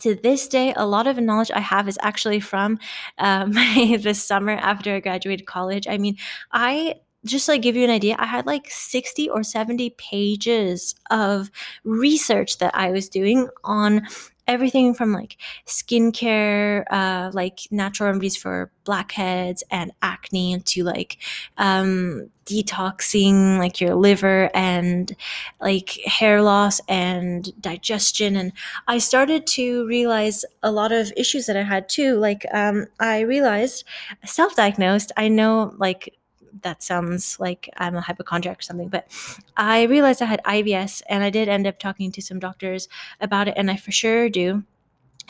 to 0.00 0.14
this 0.14 0.48
day, 0.48 0.72
a 0.76 0.86
lot 0.86 1.06
of 1.06 1.16
the 1.16 1.22
knowledge 1.22 1.50
I 1.54 1.60
have 1.60 1.88
is 1.88 1.98
actually 2.02 2.40
from 2.40 2.78
um, 3.18 3.52
this 3.52 4.22
summer 4.22 4.52
after 4.52 4.94
I 4.94 5.00
graduated 5.00 5.46
college. 5.46 5.86
I 5.88 5.98
mean, 5.98 6.16
I 6.52 6.96
just 7.24 7.48
like 7.48 7.62
give 7.62 7.76
you 7.76 7.84
an 7.84 7.90
idea, 7.90 8.16
I 8.18 8.26
had 8.26 8.46
like 8.46 8.70
60 8.70 9.28
or 9.28 9.42
70 9.42 9.90
pages 9.90 10.94
of 11.10 11.50
research 11.84 12.58
that 12.58 12.74
I 12.74 12.90
was 12.90 13.08
doing 13.08 13.48
on 13.64 14.06
everything 14.48 14.94
from 14.94 15.12
like 15.12 15.36
skincare, 15.66 16.84
uh, 16.90 17.30
like 17.32 17.60
natural 17.70 18.08
remedies 18.08 18.36
for 18.36 18.70
blackheads 18.84 19.64
and 19.70 19.92
acne, 20.02 20.60
to 20.60 20.84
like 20.84 21.18
um, 21.58 22.30
detoxing 22.44 23.58
like 23.58 23.80
your 23.80 23.94
liver 23.94 24.48
and 24.54 25.16
like 25.60 25.98
hair 26.04 26.42
loss 26.42 26.80
and 26.88 27.60
digestion. 27.60 28.36
And 28.36 28.52
I 28.86 28.98
started 28.98 29.46
to 29.48 29.86
realize 29.86 30.44
a 30.62 30.70
lot 30.70 30.92
of 30.92 31.12
issues 31.16 31.46
that 31.46 31.56
I 31.56 31.62
had 31.62 31.88
too. 31.88 32.16
Like 32.18 32.46
um, 32.52 32.86
I 33.00 33.20
realized 33.20 33.84
self-diagnosed. 34.24 35.12
I 35.16 35.28
know 35.28 35.74
like 35.76 36.16
that 36.62 36.82
sounds 36.82 37.38
like 37.38 37.68
I'm 37.76 37.96
a 37.96 38.00
hypochondriac 38.00 38.58
or 38.58 38.62
something, 38.62 38.88
but 38.88 39.08
I 39.56 39.82
realized 39.84 40.22
I 40.22 40.26
had 40.26 40.42
IBS 40.44 41.02
and 41.08 41.22
I 41.22 41.30
did 41.30 41.48
end 41.48 41.66
up 41.66 41.78
talking 41.78 42.12
to 42.12 42.22
some 42.22 42.38
doctors 42.38 42.88
about 43.20 43.48
it, 43.48 43.54
and 43.56 43.70
I 43.70 43.76
for 43.76 43.92
sure 43.92 44.28
do. 44.28 44.64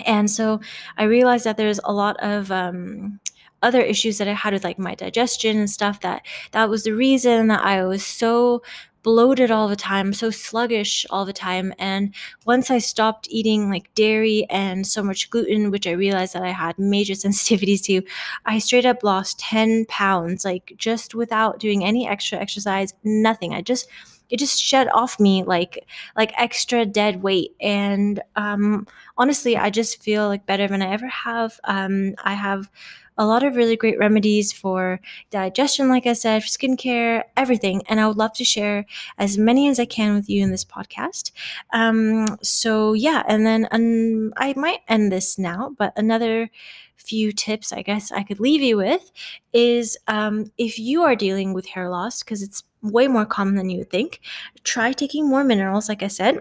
And 0.05 0.31
so 0.31 0.61
I 0.99 1.05
realized 1.05 1.45
that 1.45 1.57
there's 1.57 1.81
a 1.85 1.93
lot 1.93 2.17
of 2.21 2.51
um, 2.51 3.21
other 3.63 3.81
issues 3.81 4.19
that 4.19 4.29
I 4.29 4.33
had 4.33 4.53
with 4.53 4.65
like 4.65 4.79
my 4.79 4.95
digestion 4.95 5.59
and 5.59 5.71
stuff 5.71 6.01
that 6.01 6.23
that 6.53 6.69
was 6.69 6.85
the 6.85 6.93
reason 6.93 7.49
that 7.49 7.65
I 7.65 7.85
was 7.85 8.05
so 8.05 8.63
bloated 9.07 9.53
all 9.53 9.69
the 9.69 9.77
time, 9.77 10.13
so 10.13 10.31
sluggish 10.31 11.07
all 11.11 11.25
the 11.25 11.33
time. 11.33 11.73
And 11.79 12.13
once 12.45 12.73
I 12.73 12.79
stopped 12.79 13.29
eating 13.31 13.71
like 13.71 13.95
dairy 13.95 14.49
and 14.51 14.85
so 14.85 15.01
much 15.01 15.31
gluten, 15.31 15.71
which 15.71 15.87
I 15.87 15.93
realized 15.93 16.35
that 16.35 16.43
I 16.43 16.51
had 16.51 16.77
major 16.77 17.13
sensitivities 17.25 17.85
to, 17.85 18.03
I 18.45 18.59
straight 18.59 18.85
up 18.85 19.05
lost 19.05 19.39
10 19.39 19.87
pounds, 19.87 20.45
like 20.45 20.73
just 20.77 21.15
without 21.15 21.61
doing 21.61 21.85
any 21.85 22.09
extra 22.09 22.39
exercise, 22.39 22.95
nothing. 23.05 23.55
I 23.55 23.61
just 23.61 23.89
it 24.31 24.39
just 24.39 24.61
shed 24.61 24.89
off 24.93 25.19
me 25.21 25.43
like 25.45 25.87
like 26.17 26.33
extra 26.37 26.85
dead 26.85 27.23
weight 27.23 27.55
and 27.61 28.21
um 28.37 28.87
honestly 29.19 29.57
i 29.57 29.71
just 29.71 30.03
feel 30.03 30.27
like 30.29 30.47
better 30.47 30.67
than 30.69 30.83
i 30.83 30.93
ever 30.93 31.09
have 31.09 31.59
um 31.65 32.15
i 32.25 32.35
have 32.35 32.71
a 33.19 33.27
lot 33.27 33.43
of 33.43 33.57
really 33.57 33.77
great 33.77 33.99
remedies 33.99 34.53
for 34.53 35.01
digestion, 35.31 35.89
like 35.89 36.07
I 36.07 36.13
said, 36.13 36.43
for 36.43 36.49
skincare, 36.49 37.25
everything. 37.37 37.83
And 37.89 38.01
I 38.01 38.07
would 38.07 38.17
love 38.17 38.35
to 38.35 38.45
share 38.45 38.85
as 39.19 39.39
many 39.39 39.69
as 39.69 39.81
I 39.81 39.87
can 39.87 40.15
with 40.15 40.29
you 40.29 40.43
in 40.43 40.51
this 40.51 40.65
podcast. 40.65 41.33
Um, 41.73 42.37
so, 42.43 42.93
yeah, 42.93 43.23
and 43.27 43.47
then 43.47 43.69
um, 43.71 44.33
I 44.37 44.55
might 44.57 44.81
end 44.89 45.11
this 45.11 45.39
now, 45.39 45.75
but 45.79 45.93
another 45.97 46.51
few 46.97 47.31
tips 47.31 47.73
I 47.73 47.83
guess 47.83 48.11
I 48.11 48.23
could 48.23 48.41
leave 48.41 48.63
you 48.63 48.77
with 48.77 49.13
is 49.53 49.97
um, 50.09 50.51
if 50.59 50.79
you 50.79 51.03
are 51.03 51.15
dealing 51.15 51.53
with 51.53 51.67
hair 51.67 51.89
loss, 51.89 52.23
because 52.23 52.43
it's 52.43 52.65
way 52.91 53.09
more 53.09 53.27
common 53.27 53.55
than 53.57 53.71
you 53.71 53.79
would 53.79 53.91
think, 53.91 54.21
try 54.65 54.93
taking 54.93 55.29
more 55.29 55.45
minerals, 55.45 55.89
like 55.89 56.03
I 56.03 56.09
said. 56.09 56.41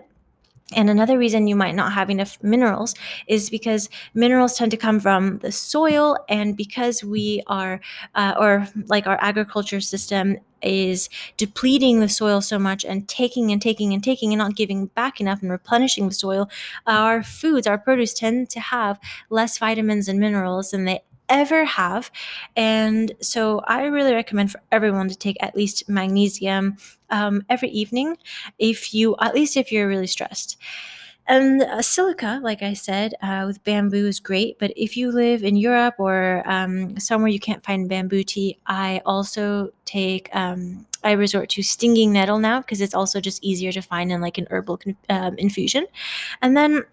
And 0.76 0.90
another 0.90 1.20
reason 1.20 1.48
you 1.48 1.56
might 1.56 1.76
not 1.76 1.94
have 1.94 2.10
enough 2.10 2.40
minerals 2.42 2.96
is 3.28 3.52
because 3.52 3.88
minerals 4.16 4.58
tend 4.58 4.72
to 4.72 4.78
come 4.78 5.00
from 5.00 5.38
the 5.40 5.52
soil, 5.52 6.18
and 6.28 6.58
because 6.58 7.04
we 7.04 7.44
are, 7.46 7.80
uh, 8.16 8.34
or 8.40 8.68
like 8.88 9.06
our 9.06 9.18
agriculture 9.22 9.80
system 9.80 10.38
is 10.64 11.08
depleting 11.38 12.00
the 12.00 12.10
soil 12.10 12.42
so 12.42 12.58
much 12.58 12.84
and 12.84 13.08
taking 13.08 13.52
and 13.52 13.62
taking 13.62 13.94
and 13.94 14.04
taking 14.04 14.34
and 14.34 14.40
not 14.40 14.56
giving 14.56 14.88
back 14.88 15.22
enough 15.22 15.44
and 15.44 15.52
replenishing 15.52 16.08
the 16.08 16.16
soil, 16.16 16.50
our 16.88 17.22
foods, 17.22 17.68
our 17.68 17.78
produce 17.78 18.16
tend 18.16 18.50
to 18.50 18.60
have 18.60 19.00
less 19.30 19.60
vitamins 19.60 20.08
and 20.08 20.20
minerals 20.20 20.72
than 20.72 20.86
they 20.86 21.04
ever 21.30 21.66
have. 21.66 22.12
And 22.56 23.12
so 23.22 23.60
I 23.60 23.86
really 23.86 24.14
recommend 24.14 24.52
for 24.52 24.62
everyone 24.72 25.10
to 25.10 25.16
take 25.16 25.38
at 25.42 25.56
least 25.56 25.90
magnesium 25.90 26.78
um, 27.10 27.44
every 27.50 27.70
evening 27.70 28.18
if 28.60 28.94
you, 28.94 29.16
at 29.20 29.34
least 29.34 29.58
if 29.58 29.72
you're 29.72 29.88
really 29.88 30.08
stressed. 30.08 30.58
And 31.28 31.64
uh, 31.64 31.82
silica, 31.82 32.40
like 32.44 32.62
I 32.62 32.74
said, 32.74 33.16
uh, 33.22 33.46
with 33.48 33.64
bamboo 33.64 34.06
is 34.06 34.20
great. 34.20 34.60
But 34.60 34.72
if 34.76 34.96
you 34.96 35.12
live 35.12 35.44
in 35.44 35.56
Europe 35.56 35.96
or 35.98 36.44
um, 36.46 37.00
somewhere 37.00 37.30
you 37.30 37.40
can't 37.40 37.64
find 37.64 37.90
bamboo 37.90 38.24
tea, 38.24 38.60
I 38.68 39.02
also 39.06 39.72
take, 39.86 40.30
um, 40.36 40.86
I 41.04 41.14
resort 41.14 41.50
to 41.50 41.64
stinging 41.64 42.14
nettle 42.14 42.38
now 42.38 42.60
because 42.60 42.80
it's 42.80 42.94
also 42.94 43.20
just 43.20 43.44
easier 43.44 43.72
to 43.72 43.82
find 43.82 44.12
in 44.12 44.22
like 44.22 44.38
an 44.38 44.48
herbal 44.52 44.80
um, 45.10 45.36
infusion. 45.38 45.88
And 46.44 46.56
then 46.56 46.84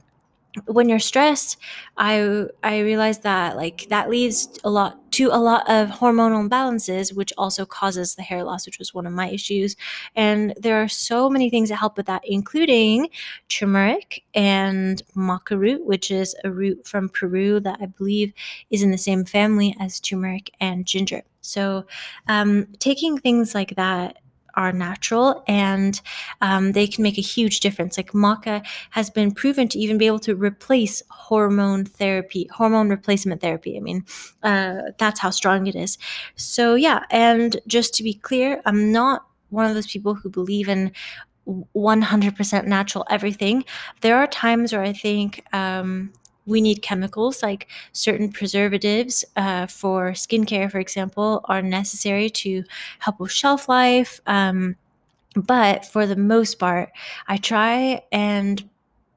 when 0.66 0.88
you're 0.88 0.98
stressed 0.98 1.56
i 1.96 2.44
i 2.62 2.80
realized 2.80 3.22
that 3.22 3.56
like 3.56 3.86
that 3.88 4.10
leads 4.10 4.58
a 4.64 4.70
lot 4.70 4.98
to 5.10 5.28
a 5.28 5.36
lot 5.36 5.62
of 5.68 5.88
hormonal 5.88 6.46
imbalances 6.48 7.14
which 7.14 7.32
also 7.38 7.64
causes 7.64 8.14
the 8.14 8.22
hair 8.22 8.44
loss 8.44 8.66
which 8.66 8.78
was 8.78 8.94
one 8.94 9.06
of 9.06 9.12
my 9.12 9.28
issues. 9.28 9.76
And 10.16 10.54
there 10.58 10.82
are 10.82 10.88
so 10.88 11.28
many 11.28 11.50
things 11.50 11.68
that 11.68 11.76
help 11.76 11.96
with 11.98 12.06
that 12.06 12.22
including 12.24 13.08
turmeric 13.48 14.24
and 14.34 15.02
maca 15.14 15.58
root 15.58 15.84
which 15.84 16.10
is 16.10 16.34
a 16.44 16.50
root 16.50 16.86
from 16.86 17.08
peru 17.08 17.60
that 17.60 17.78
i 17.82 17.86
believe 17.86 18.32
is 18.70 18.82
in 18.82 18.90
the 18.90 18.98
same 18.98 19.24
family 19.24 19.76
as 19.78 20.00
turmeric 20.00 20.50
and 20.60 20.86
ginger. 20.86 21.22
So 21.44 21.86
um, 22.28 22.68
taking 22.78 23.18
things 23.18 23.54
like 23.54 23.74
that 23.76 24.18
are 24.54 24.72
natural 24.72 25.42
and 25.46 26.00
um, 26.40 26.72
they 26.72 26.86
can 26.86 27.02
make 27.02 27.18
a 27.18 27.22
huge 27.22 27.60
difference. 27.60 27.96
Like 27.96 28.12
maca 28.12 28.64
has 28.90 29.10
been 29.10 29.32
proven 29.32 29.68
to 29.68 29.78
even 29.78 29.98
be 29.98 30.06
able 30.06 30.18
to 30.20 30.34
replace 30.34 31.02
hormone 31.10 31.84
therapy, 31.84 32.48
hormone 32.52 32.88
replacement 32.88 33.40
therapy. 33.40 33.76
I 33.76 33.80
mean, 33.80 34.04
uh, 34.42 34.92
that's 34.98 35.20
how 35.20 35.30
strong 35.30 35.66
it 35.66 35.74
is. 35.74 35.98
So, 36.36 36.74
yeah. 36.74 37.04
And 37.10 37.60
just 37.66 37.94
to 37.94 38.02
be 38.02 38.14
clear, 38.14 38.62
I'm 38.64 38.92
not 38.92 39.26
one 39.50 39.66
of 39.66 39.74
those 39.74 39.86
people 39.86 40.14
who 40.14 40.30
believe 40.30 40.68
in 40.68 40.92
100% 41.46 42.66
natural 42.66 43.06
everything. 43.10 43.64
There 44.00 44.16
are 44.16 44.26
times 44.26 44.72
where 44.72 44.82
I 44.82 44.92
think 44.92 45.44
um, 45.52 46.12
we 46.46 46.60
need 46.60 46.82
chemicals 46.82 47.42
like 47.42 47.68
certain 47.92 48.30
preservatives 48.30 49.24
uh, 49.36 49.66
for 49.66 50.12
skincare, 50.12 50.70
for 50.70 50.78
example, 50.78 51.40
are 51.44 51.62
necessary 51.62 52.30
to 52.30 52.64
help 52.98 53.20
with 53.20 53.30
shelf 53.30 53.68
life. 53.68 54.20
Um, 54.26 54.76
but 55.36 55.86
for 55.86 56.06
the 56.06 56.16
most 56.16 56.58
part, 56.58 56.90
I 57.26 57.36
try 57.36 58.02
and 58.12 58.68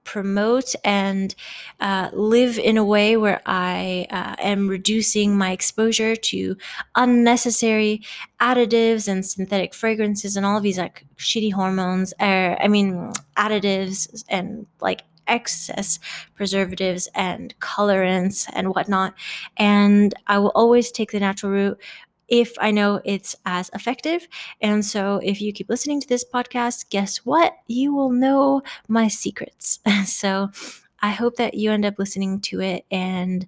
promote 0.05 0.75
and 0.83 1.33
uh, 1.79 2.09
live 2.13 2.59
in 2.59 2.77
a 2.77 2.85
way 2.85 3.17
where 3.17 3.41
I 3.45 4.05
uh, 4.11 4.35
am 4.37 4.67
reducing 4.67 5.35
my 5.35 5.51
exposure 5.51 6.15
to 6.15 6.55
unnecessary 6.93 8.03
additives 8.39 9.07
and 9.07 9.25
synthetic 9.25 9.73
fragrances 9.73 10.37
and 10.37 10.45
all 10.45 10.57
of 10.57 10.63
these 10.63 10.77
like 10.77 11.05
shitty 11.17 11.51
hormones. 11.51 12.13
Or, 12.19 12.55
I 12.61 12.67
mean, 12.67 13.11
additives 13.35 14.23
and 14.29 14.67
like 14.79 15.01
excess 15.27 15.99
preservatives 16.35 17.07
and 17.15 17.57
colorants 17.59 18.49
and 18.53 18.69
whatnot. 18.69 19.13
And 19.57 20.13
I 20.27 20.39
will 20.39 20.51
always 20.55 20.91
take 20.91 21.11
the 21.11 21.19
natural 21.19 21.51
route 21.51 21.81
if 22.27 22.53
I 22.59 22.71
know 22.71 23.01
it's 23.05 23.35
as 23.45 23.69
effective. 23.73 24.27
And 24.61 24.83
so, 24.83 25.19
if 25.23 25.41
you 25.41 25.53
keep 25.53 25.69
listening 25.69 26.01
to 26.01 26.07
this 26.07 26.25
podcast, 26.25 26.89
guess 26.89 27.17
what? 27.17 27.53
You 27.67 27.93
will 27.93 28.11
know 28.11 28.63
my 28.87 29.07
secrets. 29.07 29.79
so, 30.05 30.49
I 31.01 31.09
hope 31.09 31.35
that 31.35 31.53
you 31.53 31.71
end 31.71 31.85
up 31.85 31.99
listening 31.99 32.39
to 32.41 32.61
it 32.61 32.85
and 32.89 33.43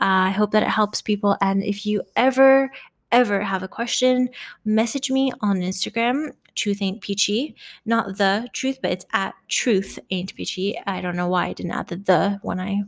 uh, 0.00 0.28
I 0.28 0.30
hope 0.30 0.52
that 0.52 0.62
it 0.62 0.68
helps 0.68 1.02
people. 1.02 1.36
And 1.40 1.64
if 1.64 1.84
you 1.84 2.02
ever, 2.14 2.70
ever 3.10 3.42
have 3.42 3.64
a 3.64 3.68
question, 3.68 4.28
message 4.64 5.10
me 5.10 5.32
on 5.40 5.56
Instagram. 5.60 6.32
Truth 6.54 6.82
ain't 6.82 7.00
peachy, 7.00 7.54
not 7.84 8.18
the 8.18 8.48
truth, 8.52 8.78
but 8.82 8.92
it's 8.92 9.06
at 9.12 9.34
truth 9.48 9.98
ain't 10.10 10.34
peachy. 10.34 10.78
I 10.86 11.00
don't 11.00 11.16
know 11.16 11.28
why 11.28 11.46
I 11.46 11.52
didn't 11.52 11.72
add 11.72 11.88
the 11.88 11.96
the 11.96 12.40
when 12.42 12.60
I, 12.60 12.82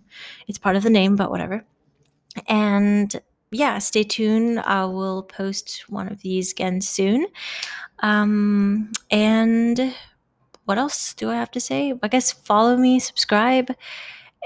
it's 0.48 0.58
part 0.58 0.76
of 0.76 0.82
the 0.82 0.90
name, 0.90 1.16
but 1.16 1.30
whatever. 1.30 1.64
And 2.46 3.14
yeah, 3.50 3.78
stay 3.78 4.02
tuned. 4.02 4.60
I 4.60 4.84
will 4.86 5.22
post 5.22 5.84
one 5.88 6.08
of 6.08 6.20
these 6.20 6.52
again 6.52 6.80
soon. 6.80 7.26
Um, 8.00 8.92
and 9.10 9.94
what 10.64 10.78
else 10.78 11.14
do 11.14 11.30
I 11.30 11.34
have 11.34 11.50
to 11.52 11.60
say? 11.60 11.94
I 12.02 12.08
guess 12.08 12.32
follow 12.32 12.76
me, 12.76 12.98
subscribe, 12.98 13.74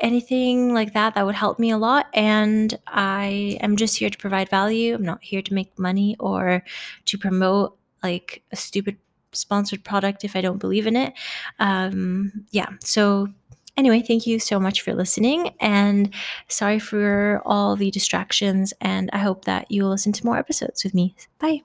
anything 0.00 0.74
like 0.74 0.92
that. 0.94 1.14
That 1.14 1.26
would 1.26 1.34
help 1.34 1.58
me 1.58 1.70
a 1.70 1.78
lot. 1.78 2.06
And 2.12 2.78
I 2.86 3.58
am 3.60 3.76
just 3.76 3.96
here 3.98 4.10
to 4.10 4.18
provide 4.18 4.48
value. 4.48 4.94
I'm 4.94 5.02
not 5.02 5.22
here 5.22 5.42
to 5.42 5.54
make 5.54 5.78
money 5.78 6.16
or 6.18 6.62
to 7.06 7.18
promote 7.18 7.78
like 8.02 8.42
a 8.52 8.56
stupid 8.56 8.98
sponsored 9.32 9.84
product 9.84 10.24
if 10.24 10.36
I 10.36 10.40
don't 10.40 10.58
believe 10.58 10.86
in 10.86 10.96
it. 10.96 11.12
Um, 11.58 12.46
yeah. 12.50 12.68
So 12.80 13.28
anyway, 13.76 14.02
thank 14.02 14.26
you 14.26 14.38
so 14.38 14.58
much 14.58 14.82
for 14.82 14.94
listening 14.94 15.54
and 15.60 16.12
sorry 16.48 16.78
for 16.78 17.42
all 17.46 17.76
the 17.76 17.90
distractions. 17.90 18.72
And 18.80 19.08
I 19.12 19.18
hope 19.18 19.44
that 19.44 19.70
you 19.70 19.82
will 19.82 19.90
listen 19.90 20.12
to 20.12 20.26
more 20.26 20.38
episodes 20.38 20.84
with 20.84 20.94
me. 20.94 21.14
Bye. 21.38 21.62